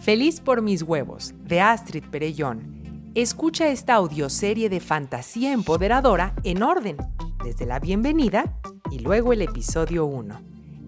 [0.00, 3.10] Feliz por mis huevos, de Astrid Perellón.
[3.16, 6.96] Escucha esta audioserie de fantasía empoderadora en orden,
[7.44, 8.60] desde la bienvenida
[8.92, 10.40] y luego el episodio 1.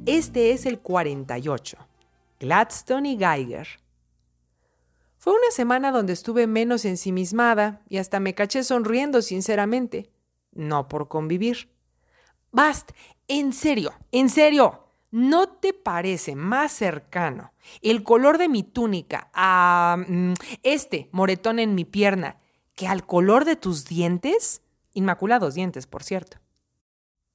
[0.06, 1.76] Este es el 48.
[2.38, 3.66] Gladstone y Geiger.
[5.18, 10.12] Fue una semana donde estuve menos ensimismada y hasta me caché sonriendo sinceramente.
[10.52, 11.68] No por convivir.
[12.52, 12.92] Bast,
[13.26, 17.52] en serio, en serio, ¿no te parece más cercano
[17.82, 22.36] el color de mi túnica a mm, este moretón en mi pierna
[22.74, 24.62] que al color de tus dientes?
[24.92, 26.38] Inmaculados dientes, por cierto.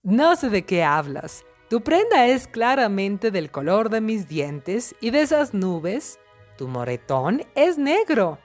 [0.03, 1.45] No sé de qué hablas.
[1.69, 6.19] Tu prenda es claramente del color de mis dientes y de esas nubes
[6.57, 8.39] tu moretón es negro.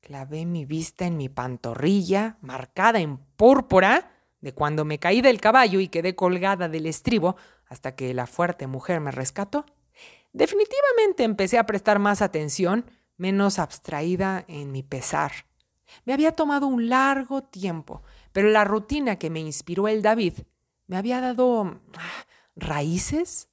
[0.00, 4.10] Clavé mi vista en mi pantorrilla, marcada en púrpura,
[4.40, 7.36] de cuando me caí del caballo y quedé colgada del estribo
[7.72, 9.64] hasta que la fuerte mujer me rescató.
[10.34, 12.84] Definitivamente empecé a prestar más atención,
[13.16, 15.32] menos abstraída en mi pesar.
[16.04, 18.02] Me había tomado un largo tiempo,
[18.32, 20.34] pero la rutina que me inspiró el David
[20.86, 23.48] me había dado ah, raíces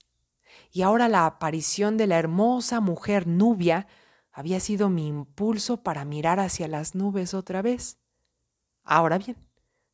[0.73, 3.87] y ahora la aparición de la hermosa mujer Nubia
[4.33, 7.99] había sido mi impulso para mirar hacia las nubes otra vez.
[8.83, 9.37] Ahora bien,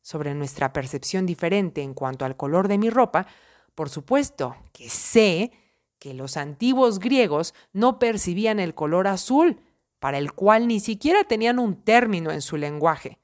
[0.02, 3.28] sobre nuestra percepción diferente en cuanto al color de mi ropa,
[3.76, 5.52] por supuesto que sé
[5.98, 9.60] que los antiguos griegos no percibían el color azul,
[10.00, 13.18] para el cual ni siquiera tenían un término en su lenguaje.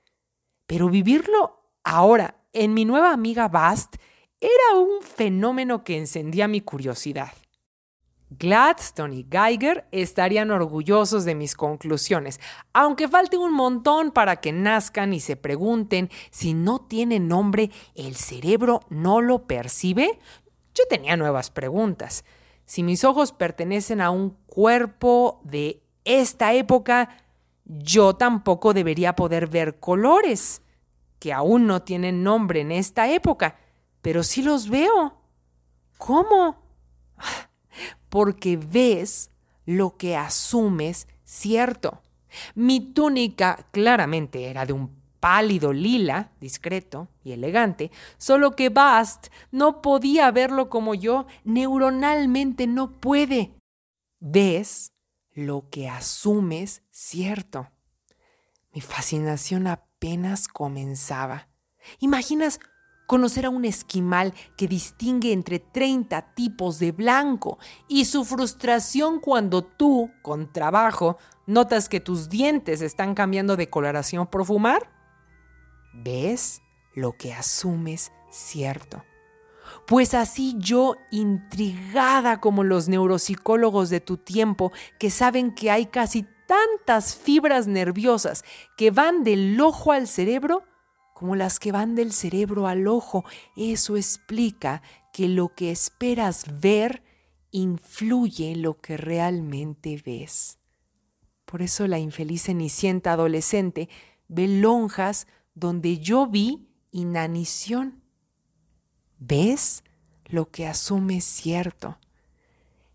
[0.67, 3.97] Pero vivirlo ahora en mi nueva amiga Bast
[4.41, 7.33] era un fenómeno que encendía mi curiosidad.
[8.39, 12.41] Gladstone y Geiger estarían orgullosos de mis conclusiones,
[12.73, 18.17] aunque falte un montón para que nazcan y se pregunten si no tiene nombre, ¿el
[18.17, 20.19] cerebro no lo percibe?
[20.75, 22.25] Yo tenía nuevas preguntas.
[22.65, 27.09] Si mis ojos pertenecen a un cuerpo de esta época,
[27.65, 30.63] yo tampoco debería poder ver colores,
[31.19, 33.57] que aún no tienen nombre en esta época,
[34.01, 35.17] pero sí los veo.
[35.99, 36.57] ¿Cómo?
[38.09, 39.31] porque ves
[39.65, 42.03] lo que asumes cierto.
[42.55, 49.81] Mi túnica claramente era de un pálido lila, discreto y elegante, solo que Bast no
[49.81, 53.55] podía verlo como yo, neuronalmente no puede.
[54.19, 54.93] Ves
[55.33, 57.71] lo que asumes cierto.
[58.73, 61.47] Mi fascinación apenas comenzaba.
[62.01, 62.59] ¿Imaginas
[63.07, 69.63] conocer a un esquimal que distingue entre 30 tipos de blanco y su frustración cuando
[69.63, 71.17] tú, con trabajo,
[71.47, 75.02] notas que tus dientes están cambiando de coloración por fumar?
[75.93, 76.63] ¿Ves
[76.95, 79.05] lo que asumes cierto?
[79.87, 86.27] Pues así yo, intrigada como los neuropsicólogos de tu tiempo, que saben que hay casi
[86.47, 88.45] tantas fibras nerviosas
[88.77, 90.65] que van del ojo al cerebro,
[91.15, 93.25] como las que van del cerebro al ojo.
[93.57, 94.83] Eso explica
[95.13, 97.03] que lo que esperas ver
[97.51, 100.59] influye en lo que realmente ves.
[101.45, 103.89] Por eso la infeliz cenicienta adolescente
[104.29, 108.03] ve lonjas donde yo vi inanición.
[109.19, 109.85] ¿Ves?
[110.27, 111.99] Lo que asume cierto.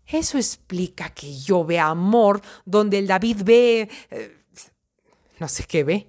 [0.06, 3.88] Eso explica que yo vea amor donde el David ve...
[4.10, 4.34] Eh,
[5.38, 6.08] no sé qué ve.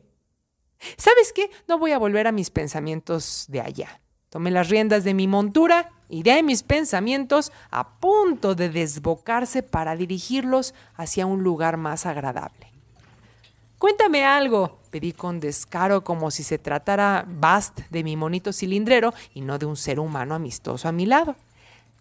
[0.98, 1.52] ¿Sabes qué?
[1.68, 4.02] No voy a volver a mis pensamientos de allá.
[4.30, 9.96] Tomé las riendas de mi montura y de mis pensamientos a punto de desbocarse para
[9.96, 12.69] dirigirlos hacia un lugar más agradable.
[13.80, 19.40] Cuéntame algo, pedí con descaro como si se tratara Bast de mi monito cilindrero y
[19.40, 21.38] no de un ser humano amistoso a mi lado.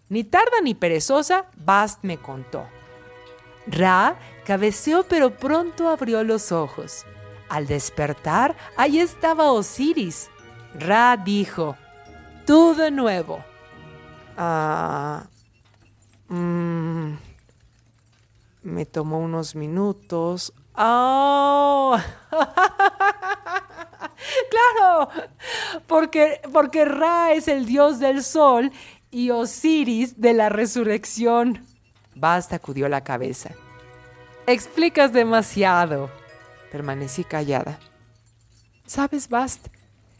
[0.09, 2.67] Ni tarda ni perezosa, Bast me contó.
[3.65, 7.05] Ra cabeceó pero pronto abrió los ojos.
[7.47, 10.29] Al despertar, ahí estaba Osiris.
[10.73, 11.77] Ra dijo,
[12.45, 13.41] tú de nuevo.
[14.35, 15.27] Ah,
[16.27, 17.13] mm,
[18.63, 20.53] me tomó unos minutos.
[20.81, 21.97] ¡Oh!
[24.49, 25.09] ¡Claro!
[25.87, 28.71] Porque, porque Ra es el dios del sol
[29.11, 31.65] y Osiris de la resurrección.
[32.15, 33.51] Basta acudió la cabeza.
[34.47, 36.09] Explicas demasiado.
[36.71, 37.77] Permanecí callada.
[38.85, 39.67] ¿Sabes, Bast?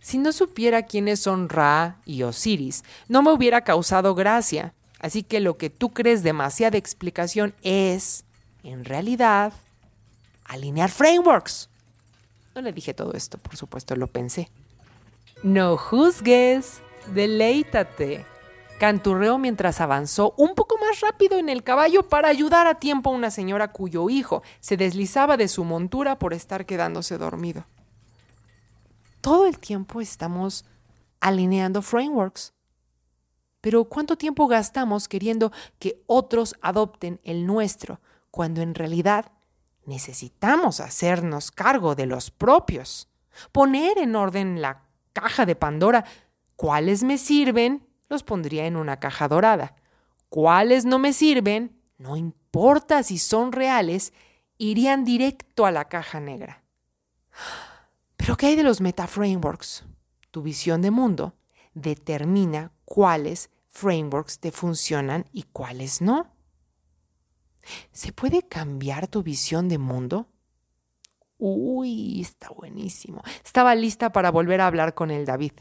[0.02, 4.74] Si no supiera quiénes son Ra y Osiris, no me hubiera causado gracia.
[5.00, 8.26] Así que lo que tú crees demasiada explicación es,
[8.64, 9.54] en realidad,
[10.50, 11.70] alinear frameworks.
[12.54, 14.50] No le dije todo esto, por supuesto, lo pensé.
[15.44, 16.82] No juzgues,
[17.14, 18.26] deleítate.
[18.80, 23.14] Canturreó mientras avanzó un poco más rápido en el caballo para ayudar a tiempo a
[23.14, 27.66] una señora cuyo hijo se deslizaba de su montura por estar quedándose dormido.
[29.22, 30.66] Todo el tiempo estamos
[31.20, 32.54] alineando frameworks.
[33.62, 38.00] Pero ¿cuánto tiempo gastamos queriendo que otros adopten el nuestro
[38.32, 39.32] cuando en realidad
[39.90, 43.10] necesitamos hacernos cargo de los propios?
[43.52, 44.84] Poner en orden la
[45.14, 46.06] caja de Pandora.
[46.56, 47.86] ¿Cuáles me sirven?
[48.08, 49.76] Los pondría en una caja dorada.
[50.30, 51.82] ¿Cuáles no me sirven?
[51.98, 54.14] No importa si son reales,
[54.58, 56.64] irían directo a la caja negra.
[58.16, 59.86] Pero ¿qué hay de los metaframeworks?
[60.32, 61.34] Tu visión de mundo
[61.74, 66.32] determina cuáles frameworks te funcionan y cuáles no.
[67.92, 70.28] ¿Se puede cambiar tu visión de mundo?
[71.38, 73.22] Uy, está buenísimo.
[73.44, 75.54] Estaba lista para volver a hablar con el David.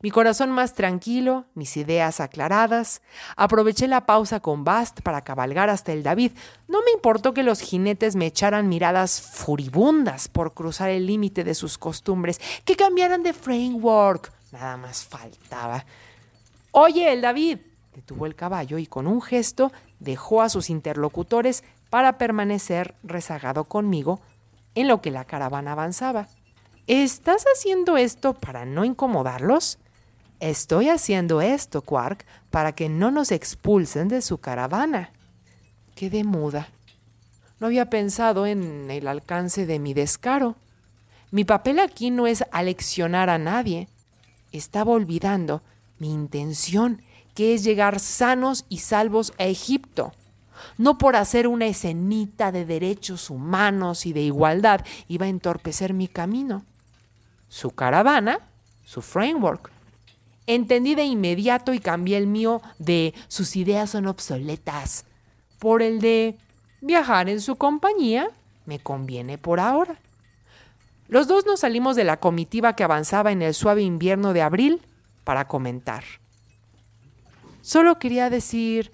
[0.00, 3.02] Mi corazón más tranquilo, mis ideas aclaradas.
[3.36, 6.32] Aproveché la pausa con Bast para cabalgar hasta el David.
[6.68, 11.54] No me importó que los jinetes me echaran miradas furibundas por cruzar el límite de
[11.54, 14.32] sus costumbres, que cambiaran de framework.
[14.52, 15.84] Nada más faltaba.
[16.70, 17.58] Oye, el David.
[17.94, 24.20] Detuvo el caballo y con un gesto dejó a sus interlocutores para permanecer rezagado conmigo
[24.74, 26.28] en lo que la caravana avanzaba.
[26.88, 29.78] ¿Estás haciendo esto para no incomodarlos?
[30.40, 35.12] Estoy haciendo esto, Quark, para que no nos expulsen de su caravana.
[35.94, 36.68] Quedé muda.
[37.60, 40.56] No había pensado en el alcance de mi descaro.
[41.30, 43.88] Mi papel aquí no es aleccionar a nadie.
[44.50, 45.62] Estaba olvidando
[45.98, 47.00] mi intención,
[47.34, 50.12] que es llegar sanos y salvos a Egipto
[50.78, 56.08] no por hacer una escenita de derechos humanos y de igualdad iba a entorpecer mi
[56.08, 56.64] camino.
[57.48, 58.40] Su caravana,
[58.84, 59.70] su framework.
[60.46, 65.06] Entendí de inmediato y cambié el mío de sus ideas son obsoletas
[65.58, 66.36] por el de
[66.80, 68.28] viajar en su compañía
[68.66, 69.98] me conviene por ahora.
[71.08, 74.82] Los dos nos salimos de la comitiva que avanzaba en el suave invierno de abril
[75.22, 76.04] para comentar.
[77.64, 78.92] Solo quería decir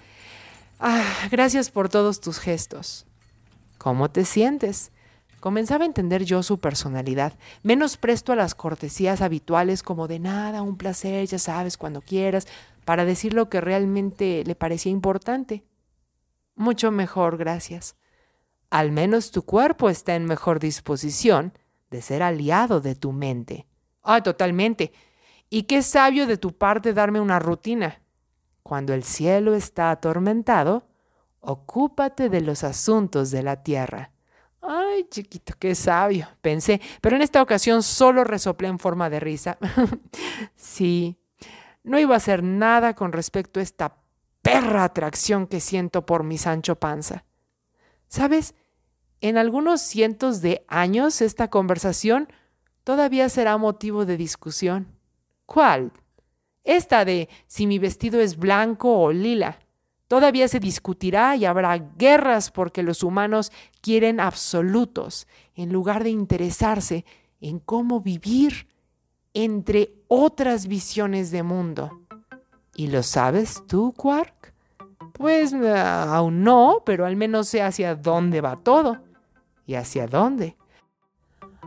[0.83, 3.05] Ah, gracias por todos tus gestos.
[3.77, 4.93] ¿Cómo te sientes?
[5.39, 10.63] Comenzaba a entender yo su personalidad, menos presto a las cortesías habituales como de nada,
[10.63, 12.49] un placer, ya sabes, cuando quieras,
[12.87, 15.65] para decir lo que realmente le parecía importante.
[16.55, 17.97] Mucho mejor, gracias.
[18.71, 21.53] Al menos tu cuerpo está en mejor disposición
[21.91, 23.67] de ser aliado de tu mente.
[24.03, 24.93] Ah, totalmente.
[25.51, 28.01] Y qué sabio de tu parte darme una rutina.
[28.62, 30.87] Cuando el cielo está atormentado,
[31.41, 34.12] ocúpate de los asuntos de la tierra.
[34.62, 39.59] Ay, chiquito, qué sabio, pensé, pero en esta ocasión solo resoplé en forma de risa.
[40.55, 41.19] sí,
[41.83, 43.97] no iba a hacer nada con respecto a esta
[44.43, 47.25] perra atracción que siento por mi Sancho Panza.
[48.09, 48.55] ¿Sabes?
[49.21, 52.29] En algunos cientos de años esta conversación
[52.85, 54.89] todavía será motivo de discusión.
[55.47, 55.93] ¿Cuál?
[56.65, 59.59] Esta de si mi vestido es blanco o lila.
[60.09, 67.05] Todavía se discutirá y habrá guerras porque los humanos quieren absolutos en lugar de interesarse
[67.41, 68.67] en cómo vivir
[69.35, 72.01] entre otras visiones de mundo.
[72.75, 74.53] ¿Y lo sabes tú, Quark?
[75.12, 78.99] Pues eh, aún no, pero al menos sé hacia dónde va todo.
[79.67, 80.57] ¿Y hacia dónde?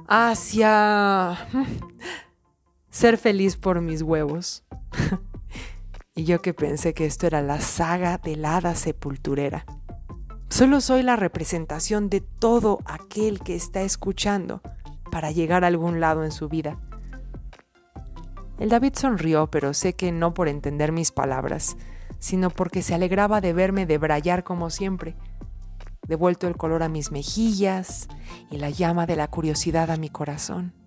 [0.07, 1.37] Hacia
[2.93, 4.63] ser feliz por mis huevos.
[6.15, 9.65] y yo que pensé que esto era la saga de la hada sepulturera.
[10.47, 14.61] Solo soy la representación de todo aquel que está escuchando
[15.11, 16.79] para llegar a algún lado en su vida.
[18.59, 21.75] El David sonrió, pero sé que no por entender mis palabras,
[22.19, 25.15] sino porque se alegraba de verme debrayar como siempre,
[26.07, 28.07] devuelto el color a mis mejillas
[28.51, 30.82] y la llama de la curiosidad a mi corazón.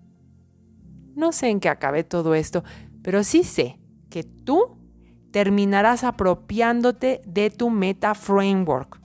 [1.17, 2.63] No sé en qué acabé todo esto,
[3.01, 3.79] pero sí sé
[4.11, 4.77] que tú
[5.31, 9.01] terminarás apropiándote de tu meta framework,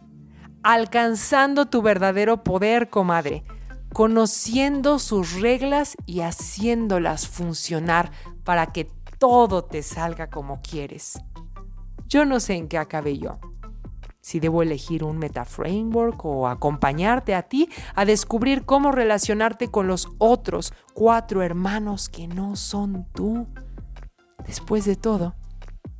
[0.63, 3.45] alcanzando tu verdadero poder, comadre,
[3.95, 8.13] conociendo sus reglas y haciéndolas funcionar
[8.45, 11.19] para que todo te salga como quieres.
[12.09, 13.41] Yo no sé en qué acabé yo.
[14.23, 19.89] Si debo elegir un meta framework o acompañarte a ti a descubrir cómo relacionarte con
[19.89, 23.49] los otros cuatro hermanos que no son tú.
[24.47, 25.35] Después de todo,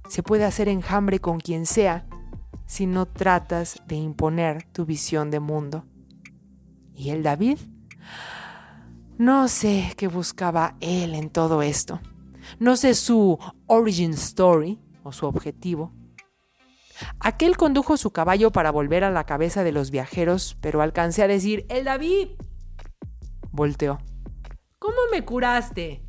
[0.09, 2.07] se puede hacer enjambre con quien sea
[2.65, 5.85] si no tratas de imponer tu visión de mundo.
[6.95, 7.59] ¿Y el David?
[9.19, 12.01] No sé qué buscaba él en todo esto.
[12.61, 15.93] No sé su origin story o su objetivo.
[17.21, 21.29] Aquel condujo su caballo para volver a la cabeza de los viajeros, pero alcancé a
[21.29, 22.29] decir, ¡El David!
[23.51, 23.99] Volteó.
[24.79, 26.03] ¿Cómo me curaste?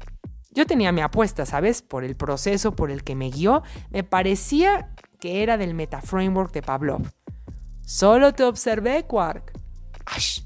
[0.52, 1.82] Yo tenía mi apuesta, ¿sabes?
[1.82, 6.62] Por el proceso por el que me guió, me parecía que era del metaframework de
[6.62, 7.02] Pavlov.
[7.82, 9.52] Solo te observé, Quark.
[10.06, 10.42] ¡Ash!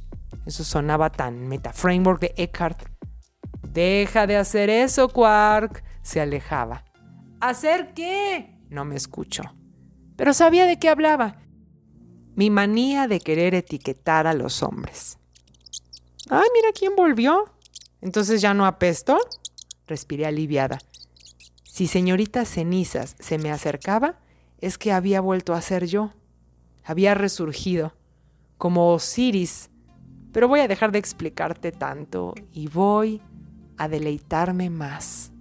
[0.45, 2.87] Eso sonaba tan metaframework de Eckhart.
[3.63, 5.83] Deja de hacer eso, Quark.
[6.01, 6.85] Se alejaba.
[7.41, 8.57] ¿Hacer qué?
[8.69, 9.43] No me escuchó.
[10.17, 11.37] Pero sabía de qué hablaba.
[12.35, 15.17] Mi manía de querer etiquetar a los hombres.
[16.29, 17.53] ¡Ay, mira quién volvió!
[18.01, 19.17] ¿Entonces ya no apesto?
[19.87, 20.79] Respiré aliviada.
[21.63, 24.19] Si señorita Cenizas se me acercaba,
[24.59, 26.11] es que había vuelto a ser yo.
[26.83, 27.93] Había resurgido,
[28.57, 29.69] como Osiris.
[30.31, 33.21] Pero voy a dejar de explicarte tanto y voy
[33.77, 35.31] a deleitarme más.